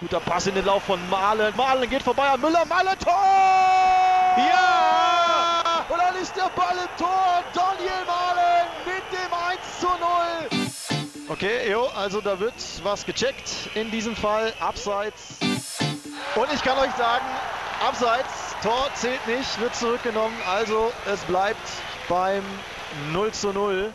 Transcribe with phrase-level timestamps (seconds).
[0.00, 1.54] Guter Pass in den Lauf von Malen.
[1.56, 2.64] Malen geht vorbei an Müller.
[2.64, 3.14] Malen, Tor!
[4.36, 5.86] Ja!
[5.88, 7.44] Und dann ist der Ball im Tor.
[7.54, 11.28] Daniel Malen mit dem 1 zu 0.
[11.28, 13.70] Okay, jo, also da wird was gecheckt.
[13.76, 15.38] In diesem Fall abseits.
[16.34, 17.24] Und ich kann euch sagen,
[17.86, 20.36] abseits, Tor zählt nicht, wird zurückgenommen.
[20.44, 21.68] Also es bleibt
[22.08, 22.42] beim
[23.12, 23.94] 0 zu 0.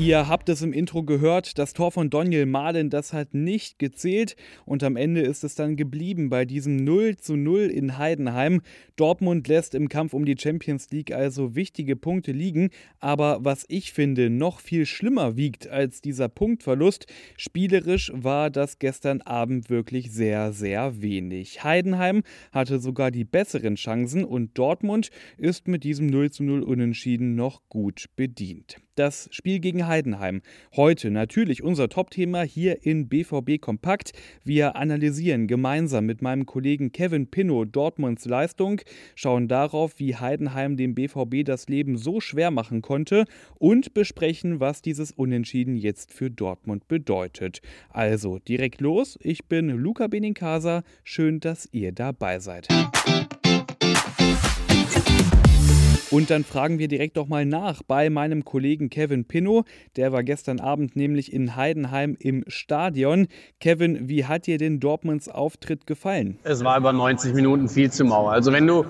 [0.00, 4.34] Ihr habt es im Intro gehört, das Tor von Daniel Mahlen, das hat nicht gezählt
[4.64, 8.62] und am Ende ist es dann geblieben bei diesem 0 zu 0 in Heidenheim.
[8.96, 13.92] Dortmund lässt im Kampf um die Champions League also wichtige Punkte liegen, aber was ich
[13.92, 17.04] finde noch viel schlimmer wiegt als dieser Punktverlust,
[17.36, 21.62] spielerisch war das gestern Abend wirklich sehr, sehr wenig.
[21.62, 22.22] Heidenheim
[22.52, 27.60] hatte sogar die besseren Chancen und Dortmund ist mit diesem 0 zu 0 Unentschieden noch
[27.68, 30.42] gut bedient das Spiel gegen Heidenheim.
[30.76, 34.12] Heute natürlich unser Top-Thema hier in BVB Kompakt.
[34.44, 38.82] Wir analysieren gemeinsam mit meinem Kollegen Kevin Pinnow Dortmunds Leistung,
[39.14, 43.24] schauen darauf, wie Heidenheim dem BVB das Leben so schwer machen konnte
[43.58, 47.62] und besprechen, was dieses Unentschieden jetzt für Dortmund bedeutet.
[47.88, 49.18] Also direkt los.
[49.22, 50.82] Ich bin Luca Benincasa.
[51.04, 52.68] Schön, dass ihr dabei seid.
[56.10, 59.64] Und dann fragen wir direkt doch mal nach bei meinem Kollegen Kevin Pinnow.
[59.94, 63.28] Der war gestern Abend nämlich in Heidenheim im Stadion.
[63.60, 66.40] Kevin, wie hat dir denn Dortmunds Auftritt gefallen?
[66.42, 68.26] Es war über 90 Minuten viel zu mau.
[68.26, 68.84] Also wenn du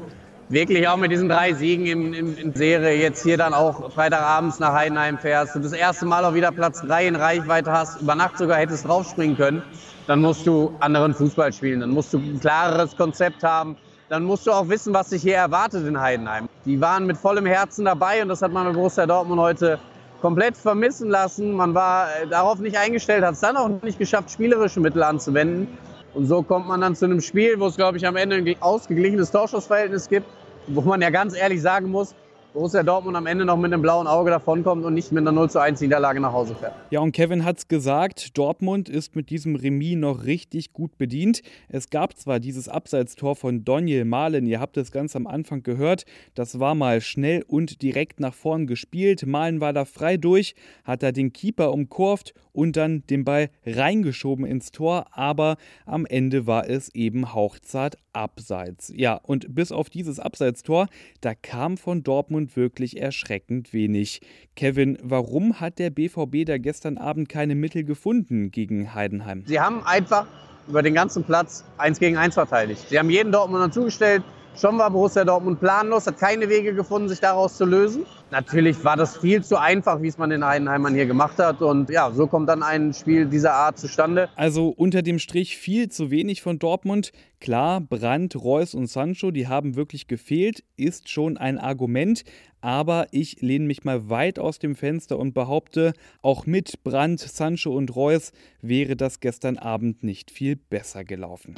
[0.49, 4.59] wirklich auch mit diesen drei Siegen in, in, in Serie jetzt hier dann auch Freitagabends
[4.59, 8.15] nach Heidenheim fährst und das erste Mal auch wieder Platz 3 in Reichweite hast, über
[8.15, 9.63] Nacht sogar hättest draufspringen können,
[10.07, 11.81] dann musst du anderen Fußball spielen.
[11.81, 13.77] Dann musst du ein klareres Konzept haben
[14.11, 16.49] dann musst du auch wissen, was dich hier erwartet in Heidenheim.
[16.65, 19.79] Die waren mit vollem Herzen dabei und das hat man bei Borussia Dortmund heute
[20.21, 21.53] komplett vermissen lassen.
[21.53, 25.79] Man war äh, darauf nicht eingestellt, hat es dann auch nicht geschafft, spielerische Mittel anzuwenden.
[26.13, 28.57] Und so kommt man dann zu einem Spiel, wo es, glaube ich, am Ende ein
[28.59, 30.27] ausgeglichenes Torschussverhältnis gibt,
[30.67, 32.13] wo man ja ganz ehrlich sagen muss,
[32.53, 35.51] Borussia Dortmund am Ende noch mit einem blauen Auge davonkommt und nicht mit einer 0
[35.51, 36.75] zu 1 Niederlage nach Hause fährt.
[36.91, 41.43] Ja, und Kevin hat es gesagt, Dortmund ist mit diesem Remis noch richtig gut bedient.
[41.69, 46.07] Es gab zwar dieses Abseitstor von Daniel Mahlen, ihr habt es ganz am Anfang gehört,
[46.35, 49.25] das war mal schnell und direkt nach vorn gespielt.
[49.27, 54.45] Mahlen war da frei durch, hat da den Keeper umkurvt und dann den Ball reingeschoben
[54.45, 55.57] ins Tor, aber
[55.87, 58.93] am Ende war es eben hauchzart abseits.
[58.95, 60.89] Ja, und bis auf dieses Abseitstor,
[61.21, 64.21] da kam von Dortmund wirklich erschreckend wenig.
[64.57, 69.45] Kevin, warum hat der BVB da gestern Abend keine Mittel gefunden gegen Heidenheim?
[69.47, 70.27] Sie haben einfach
[70.69, 72.89] über den ganzen Platz eins gegen eins verteidigt.
[72.89, 74.23] Sie haben jeden Dortmunder zugestellt,
[74.57, 78.05] Schon war Borussia Dortmund planlos, hat keine Wege gefunden, sich daraus zu lösen.
[78.31, 81.63] Natürlich war das viel zu einfach, wie es man in Heidenheimern hier gemacht hat.
[81.63, 84.29] Und ja, so kommt dann ein Spiel dieser Art zustande.
[84.37, 87.13] Also unter dem Strich viel zu wenig von Dortmund.
[87.41, 92.25] Klar, Brandt, Reus und Sancho, die haben wirklich gefehlt, ist schon ein Argument.
[92.61, 97.75] Aber ich lehne mich mal weit aus dem Fenster und behaupte, auch mit Brandt, Sancho
[97.75, 101.55] und Reus wäre das gestern Abend nicht viel besser gelaufen.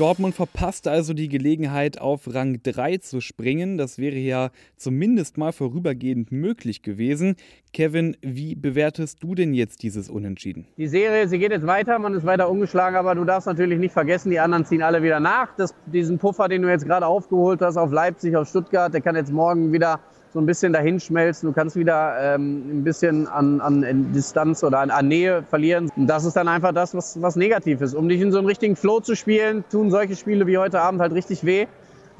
[0.00, 3.76] Dortmund verpasste also die Gelegenheit, auf Rang 3 zu springen.
[3.76, 7.36] Das wäre ja zumindest mal vorübergehend möglich gewesen.
[7.74, 10.66] Kevin, wie bewertest du denn jetzt dieses Unentschieden?
[10.78, 13.92] Die Serie, sie geht jetzt weiter, man ist weiter umgeschlagen, aber du darfst natürlich nicht
[13.92, 15.54] vergessen, die anderen ziehen alle wieder nach.
[15.56, 19.16] Das, diesen Puffer, den du jetzt gerade aufgeholt hast auf Leipzig, auf Stuttgart, der kann
[19.16, 20.00] jetzt morgen wieder
[20.32, 21.48] so ein bisschen dahin schmelzen.
[21.48, 25.90] Du kannst wieder ähm, ein bisschen an, an Distanz oder an, an, Nähe verlieren.
[25.96, 27.94] Und das ist dann einfach das, was, was negativ ist.
[27.94, 31.00] Um dich in so einen richtigen Flow zu spielen, tun solche Spiele wie heute Abend
[31.00, 31.66] halt richtig weh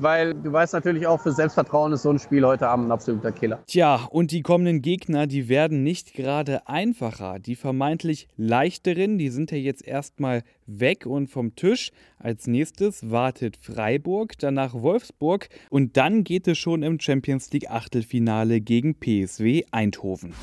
[0.02, 3.32] weil du weißt natürlich auch, für Selbstvertrauen ist so ein Spiel heute Abend ein absoluter
[3.32, 3.62] Killer.
[3.66, 7.38] Tja, und die kommenden Gegner, die werden nicht gerade einfacher.
[7.38, 11.92] Die vermeintlich leichteren, die sind ja jetzt erstmal weg und vom Tisch.
[12.18, 18.60] Als nächstes wartet Freiburg, danach Wolfsburg und dann geht es schon im Champions League Achtelfinale
[18.60, 20.34] gegen PSW Eindhoven.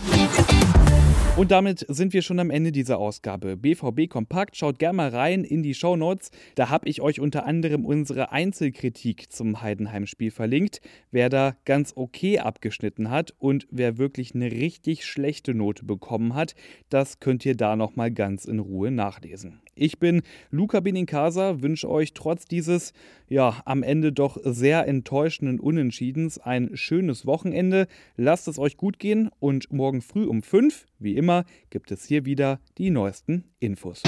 [1.38, 3.58] Und damit sind wir schon am Ende dieser Ausgabe.
[3.58, 6.32] BVB Kompakt, schaut gerne mal rein in die Show Notes.
[6.56, 10.82] Da habe ich euch unter anderem unsere Einzelkritik zum Heidenheim-Spiel verlinkt.
[11.12, 16.56] Wer da ganz okay abgeschnitten hat und wer wirklich eine richtig schlechte Note bekommen hat,
[16.90, 19.62] das könnt ihr da nochmal ganz in Ruhe nachlesen.
[19.80, 22.94] Ich bin Luca Benincasa, wünsche euch trotz dieses,
[23.30, 27.88] ja, am Ende doch sehr enttäuschenden Unentschiedens ein schönes Wochenende.
[28.16, 32.26] Lasst es euch gut gehen und morgen früh um 5, wie immer, gibt es hier
[32.26, 34.02] wieder die neuesten Infos.